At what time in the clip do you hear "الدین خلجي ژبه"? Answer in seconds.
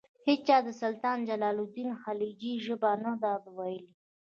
1.63-2.91